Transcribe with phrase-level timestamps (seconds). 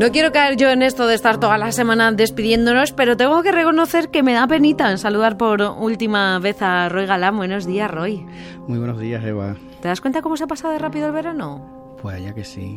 [0.00, 3.52] No quiero caer yo en esto de estar toda la semana despidiéndonos, pero tengo que
[3.52, 7.36] reconocer que me da penita en saludar por última vez a Roy Galán.
[7.36, 8.24] Buenos días, Roy.
[8.66, 9.56] Muy buenos días, Eva.
[9.82, 11.79] ¿Te das cuenta cómo se ha pasado de rápido el verano?
[12.02, 12.76] Pues ya que sí.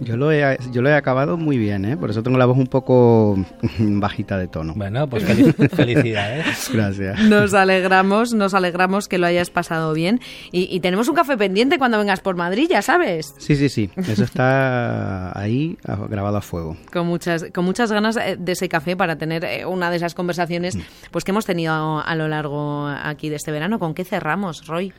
[0.00, 1.96] Yo lo he, yo lo he acabado muy bien, ¿eh?
[1.96, 3.36] Por eso tengo la voz un poco
[3.78, 4.72] bajita de tono.
[4.74, 5.24] Bueno, pues
[5.74, 6.70] felicidades.
[6.72, 7.20] Gracias.
[7.24, 10.20] Nos alegramos, nos alegramos que lo hayas pasado bien.
[10.50, 13.34] Y, tenemos un café pendiente cuando vengas por Madrid, ya sabes.
[13.38, 13.90] Sí, sí, sí.
[13.96, 15.76] Eso está ahí
[16.08, 16.76] grabado a fuego.
[16.92, 20.76] Con muchas, con muchas ganas de ese café para tener eh, una de esas conversaciones
[20.76, 20.80] mm.
[21.10, 23.78] pues que hemos tenido a lo largo aquí de este verano.
[23.78, 24.92] ¿Con qué cerramos, Roy?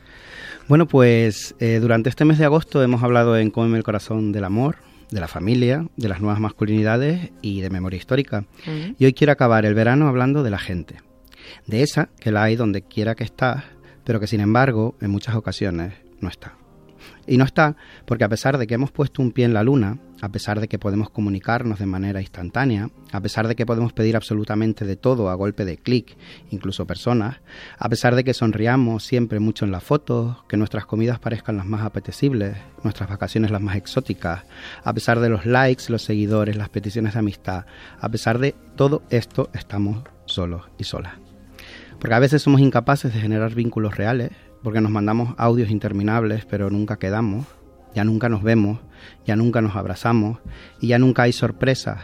[0.67, 4.43] Bueno, pues eh, durante este mes de agosto hemos hablado en Cómeme el corazón del
[4.43, 8.43] amor, de la familia, de las nuevas masculinidades y de memoria histórica.
[8.99, 10.97] Y hoy quiero acabar el verano hablando de la gente,
[11.65, 13.63] de esa que la hay donde quiera que estás,
[14.03, 16.57] pero que sin embargo en muchas ocasiones no está.
[17.27, 17.75] Y no está
[18.05, 20.67] porque a pesar de que hemos puesto un pie en la luna, a pesar de
[20.67, 25.29] que podemos comunicarnos de manera instantánea, a pesar de que podemos pedir absolutamente de todo
[25.29, 26.17] a golpe de clic,
[26.51, 27.41] incluso personas,
[27.77, 31.65] a pesar de que sonriamos siempre mucho en las fotos, que nuestras comidas parezcan las
[31.65, 34.43] más apetecibles, nuestras vacaciones las más exóticas,
[34.83, 37.65] a pesar de los likes, los seguidores, las peticiones de amistad,
[37.99, 41.13] a pesar de todo esto estamos solos y solas.
[41.99, 44.31] Porque a veces somos incapaces de generar vínculos reales,
[44.65, 47.45] porque nos mandamos audios interminables pero nunca quedamos,
[47.93, 48.79] ya nunca nos vemos,
[49.23, 50.39] ya nunca nos abrazamos
[50.81, 51.99] y ya nunca hay sorpresas,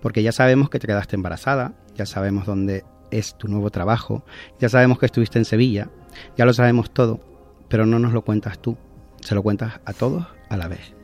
[0.00, 4.24] porque ya sabemos que te quedaste embarazada, ya sabemos dónde es tu nuevo trabajo,
[4.58, 5.90] ya sabemos que estuviste en Sevilla,
[6.38, 7.20] ya lo sabemos todo,
[7.68, 8.78] pero no nos lo cuentas tú,
[9.20, 10.94] se lo cuentas a todos a la vez.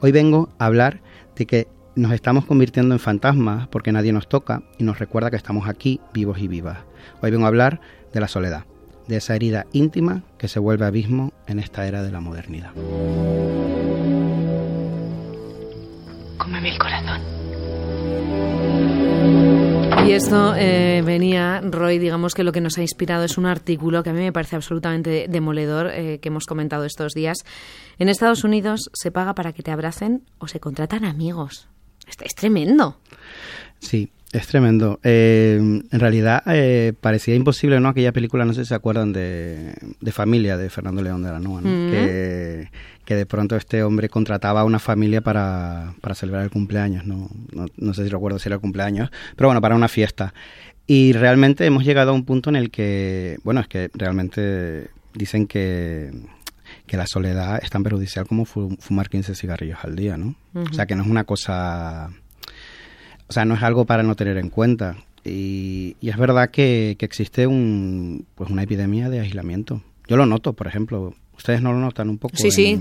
[0.00, 1.00] Hoy vengo a hablar
[1.36, 5.36] de que nos estamos convirtiendo en fantasmas porque nadie nos toca y nos recuerda que
[5.36, 6.78] estamos aquí vivos y vivas.
[7.22, 7.80] Hoy vengo a hablar
[8.12, 8.64] de la soledad
[9.10, 12.70] de esa herida íntima que se vuelve abismo en esta era de la modernidad.
[16.38, 17.20] Cómeme el corazón.
[20.06, 24.02] Y esto eh, venía, Roy, digamos que lo que nos ha inspirado es un artículo
[24.02, 27.38] que a mí me parece absolutamente demoledor, eh, que hemos comentado estos días.
[27.98, 31.68] En Estados Unidos se paga para que te abracen o se contratan amigos.
[32.06, 33.00] es tremendo.
[33.80, 35.00] Sí, es tremendo.
[35.02, 37.88] Eh, en realidad eh, parecía imposible, ¿no?
[37.88, 41.40] Aquella película, no sé si se acuerdan de, de Familia, de Fernando León de la
[41.40, 41.90] Noa, mm.
[41.90, 42.68] que,
[43.04, 47.28] que, de pronto este hombre contrataba a una familia para, para celebrar el cumpleaños, ¿no?
[47.52, 47.66] ¿no?
[47.76, 50.32] No sé si recuerdo si era el cumpleaños, pero bueno, para una fiesta.
[50.86, 55.46] Y realmente hemos llegado a un punto en el que, bueno, es que realmente dicen
[55.46, 56.10] que
[56.86, 60.34] que la soledad es tan perjudicial como fumar 15 cigarrillos al día, ¿no?
[60.54, 62.10] O sea, que no es una cosa
[63.30, 64.96] o sea, no es algo para no tener en cuenta.
[65.24, 69.82] Y, es verdad que, que, existe un, pues una epidemia de aislamiento.
[70.08, 72.36] Yo lo noto, por ejemplo, ¿Ustedes no lo notan un poco?
[72.36, 72.78] Sí, sí,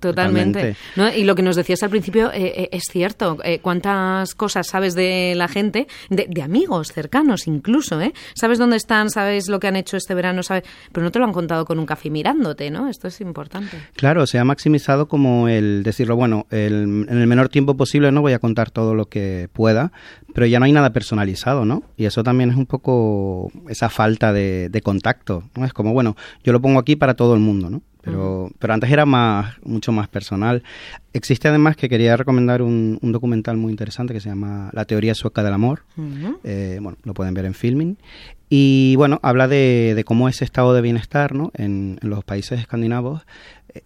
[0.00, 0.74] totalmente.
[1.16, 3.38] Y lo que nos decías al principio eh, eh, es cierto.
[3.44, 5.86] Eh, ¿Cuántas cosas sabes de la gente?
[6.10, 8.12] De, amigos cercanos incluso, ¿eh?
[8.34, 11.24] Sabes dónde están, sabes lo que han hecho este verano, sabes, pero no te lo
[11.24, 12.88] han contado con un café mirándote, ¿no?
[12.88, 13.76] Esto es importante.
[13.94, 18.32] Claro, se ha maximizado como el decirlo, bueno, en el menor tiempo posible no voy
[18.32, 19.92] a contar todo lo que pueda,
[20.34, 21.84] pero ya no hay nada personalizado, ¿no?
[21.96, 25.64] Y eso también es un poco esa falta de, de contacto, ¿no?
[25.64, 27.83] Es como, bueno, yo lo pongo aquí para todo el mundo, ¿no?
[28.04, 30.62] Pero, pero antes era más, mucho más personal.
[31.14, 35.14] Existe además que quería recomendar un, un documental muy interesante que se llama La teoría
[35.14, 35.84] sueca del amor.
[36.44, 37.96] Eh, bueno, lo pueden ver en filming.
[38.50, 41.50] Y bueno, habla de, de cómo ese estado de bienestar ¿no?
[41.54, 43.22] en, en, los países escandinavos,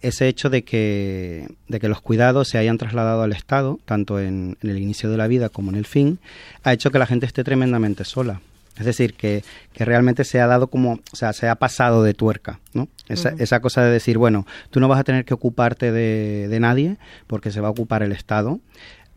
[0.01, 4.57] ese hecho de que, de que los cuidados se hayan trasladado al Estado, tanto en,
[4.61, 6.19] en el inicio de la vida como en el fin,
[6.63, 8.41] ha hecho que la gente esté tremendamente sola.
[8.79, 12.13] Es decir, que, que, realmente se ha dado como, o sea, se ha pasado de
[12.13, 12.87] tuerca, ¿no?
[13.07, 16.59] Esa, esa cosa de decir, bueno, tú no vas a tener que ocuparte de, de,
[16.59, 16.97] nadie
[17.27, 18.59] porque se va a ocupar el Estado,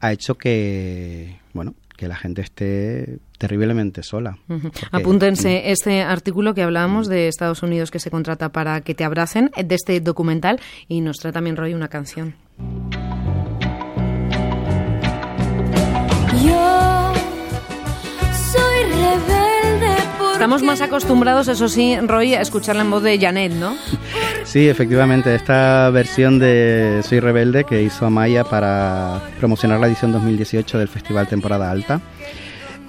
[0.01, 4.37] ha hecho que, bueno, que la gente esté terriblemente sola.
[4.91, 9.53] Apúntense este artículo que hablábamos de Estados Unidos que se contrata para que te abracen,
[9.57, 12.35] de este documental, y nos trae también Roy una canción.
[16.45, 17.13] Yo
[18.51, 19.52] soy rebelde.
[20.43, 23.77] Estamos más acostumbrados, eso sí, Roy, a escucharla en voz de Janet, ¿no?
[24.43, 30.81] Sí, efectivamente, esta versión de Soy Rebelde que hizo Amaya para promocionar la edición 2018
[30.81, 32.01] del Festival Temporada Alta.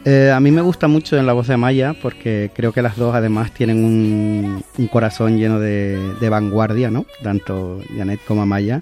[0.03, 2.97] Eh, a mí me gusta mucho en la voz de Amaya porque creo que las
[2.97, 7.05] dos además tienen un, un corazón lleno de, de, vanguardia, ¿no?
[7.21, 8.81] Tanto Janet como Amaya.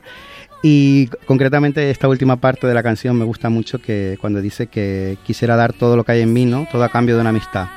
[0.63, 5.17] Y concretamente esta última parte de la canción me gusta mucho que cuando dice que
[5.25, 6.69] quisiera dar todo lo que hay en mí, ¿no?
[6.71, 7.67] Todo a cambio de una amistad.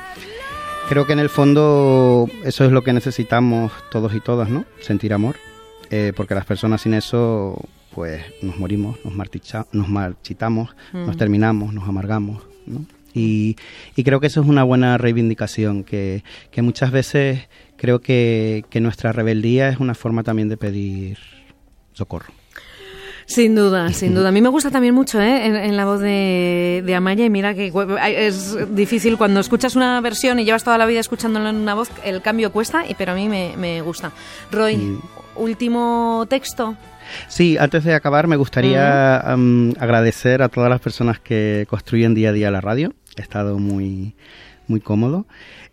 [0.88, 4.64] Creo que en el fondo eso es lo que necesitamos todos y todas, ¿no?
[4.80, 5.36] Sentir amor,
[5.90, 7.58] eh, porque las personas sin eso
[7.94, 9.14] pues nos morimos, nos,
[9.72, 11.18] nos marchitamos, nos mm.
[11.18, 12.84] terminamos, nos amargamos, ¿no?
[13.14, 13.54] Y,
[14.04, 16.24] creo que eso es una buena reivindicación, que,
[16.56, 21.18] muchas veces creo que, nuestra rebeldía es una forma también de pedir
[21.92, 22.32] socorro.
[23.26, 24.28] Sin duda, sin duda.
[24.28, 25.46] A mí me gusta también mucho ¿eh?
[25.46, 27.72] en, la voz de, Amaya y mira que
[28.16, 31.90] es difícil cuando escuchas una versión y llevas toda la vida escuchándolo en una voz,
[32.04, 34.12] el cambio cuesta, pero a mí me, gusta.
[34.52, 34.98] Roy,
[35.36, 36.76] último texto.
[37.28, 42.32] Sí, antes de acabar me gustaría agradecer a todas las personas que construyen día a
[42.32, 42.92] día la radio.
[43.16, 44.14] He estado muy,
[44.66, 45.26] muy cómodo.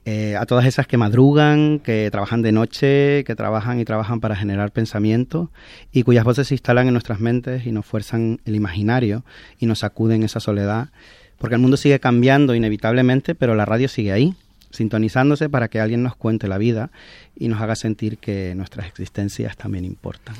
[0.06, 4.36] Eh, a todas esas que madrugan, que trabajan de noche, que trabajan y trabajan para
[4.36, 5.52] generar pensamiento
[5.92, 9.24] y cuyas voces se instalan en nuestras mentes y nos fuerzan el imaginario
[9.60, 10.90] y nos sacuden esa soledad.
[11.38, 14.36] Porque el mundo sigue cambiando inevitablemente, pero la radio sigue ahí,
[14.72, 16.92] sintonizándose para que alguien nos cuente la vida
[17.36, 20.36] y nos haga sentir que nuestras existencias también importan.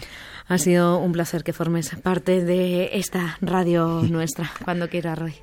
[0.48, 5.34] Ha sido un placer que formes parte de esta radio nuestra, cuando quiera, Roy.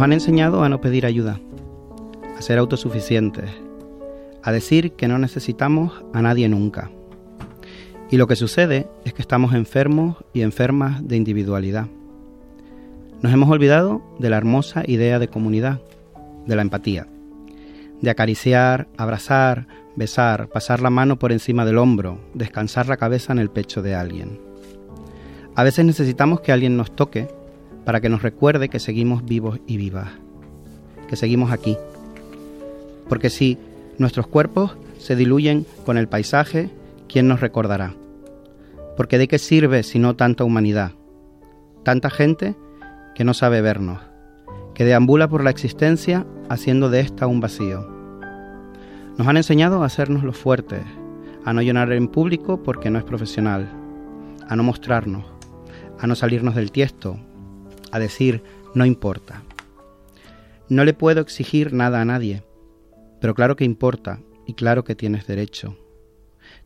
[0.00, 1.38] Han enseñado a no pedir ayuda,
[2.38, 3.50] a ser autosuficientes,
[4.42, 6.90] a decir que no necesitamos a nadie nunca.
[8.10, 11.86] Y lo que sucede es que estamos enfermos y enfermas de individualidad.
[13.20, 15.82] Nos hemos olvidado de la hermosa idea de comunidad,
[16.46, 17.06] de la empatía,
[18.00, 19.66] de acariciar, abrazar,
[19.96, 23.94] besar, pasar la mano por encima del hombro, descansar la cabeza en el pecho de
[23.94, 24.40] alguien.
[25.56, 27.28] A veces necesitamos que alguien nos toque
[27.84, 30.08] para que nos recuerde que seguimos vivos y vivas,
[31.08, 31.76] que seguimos aquí.
[33.08, 33.58] Porque si
[33.98, 36.70] nuestros cuerpos se diluyen con el paisaje,
[37.08, 37.94] ¿quién nos recordará?
[38.96, 40.92] Porque de qué sirve si no tanta humanidad,
[41.82, 42.54] tanta gente
[43.14, 44.00] que no sabe vernos,
[44.74, 47.88] que deambula por la existencia haciendo de esta un vacío.
[49.16, 50.82] Nos han enseñado a hacernos los fuertes,
[51.44, 53.68] a no llenar en público porque no es profesional,
[54.48, 55.24] a no mostrarnos,
[55.98, 57.18] a no salirnos del tiesto,
[57.92, 58.42] a decir
[58.74, 59.42] no importa.
[60.68, 62.44] No le puedo exigir nada a nadie,
[63.20, 65.76] pero claro que importa y claro que tienes derecho.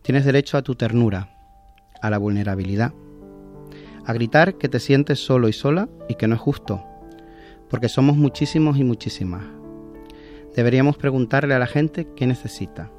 [0.02, 1.36] Tienes derecho a tu ternura,
[2.02, 2.92] a la vulnerabilidad,
[4.04, 6.84] a gritar que te sientes solo y sola y que no es justo,
[7.70, 9.44] porque somos muchísimos y muchísimas.
[10.54, 12.90] Deberíamos preguntarle a la gente qué necesita,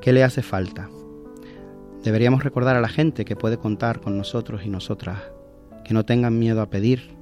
[0.00, 0.88] qué le hace falta.
[2.02, 5.20] Deberíamos recordar a la gente que puede contar con nosotros y nosotras,
[5.84, 7.14] que no tengan miedo a pedir,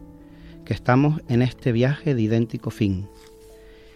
[0.64, 3.08] que estamos en este viaje de idéntico fin,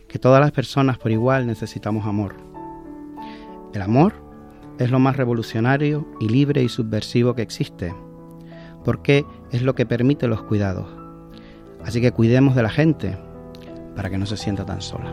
[0.08, 2.34] que todas las personas por igual necesitamos amor.
[3.72, 4.14] El amor
[4.78, 7.94] es lo más revolucionario y libre y subversivo que existe,
[8.84, 10.88] porque es lo que permite los cuidados.
[11.84, 13.18] Así que cuidemos de la gente
[13.94, 15.12] para que no se sienta tan sola.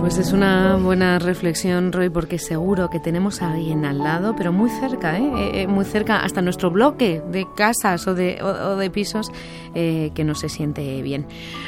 [0.00, 4.50] Pues es una buena reflexión, Roy, porque seguro que tenemos a alguien al lado, pero
[4.50, 5.22] muy cerca, ¿eh?
[5.22, 5.66] Eh, ¿eh?
[5.66, 8.42] muy cerca, hasta nuestro bloque de casas o de,
[8.78, 9.30] de pisos,
[9.74, 11.26] eh, que no se siente bien.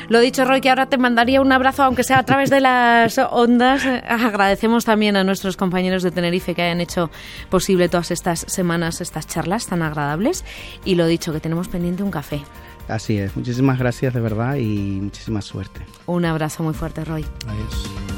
[0.08, 3.18] Lo dicho, Roy, que ahora te mandaría un abrazo, aunque sea a través de las
[3.18, 3.84] ondas.
[3.86, 7.10] Agradecemos también a nuestros compañeros de Tenerife que hayan hecho
[7.50, 10.44] posible todas estas semanas, estas charlas tan agradables.
[10.84, 12.40] Y lo dicho, que tenemos pendiente un café.
[12.88, 15.82] Así es, muchísimas gracias de verdad y muchísima suerte.
[16.06, 17.24] Un abrazo muy fuerte, Roy.
[17.46, 18.11] Adiós.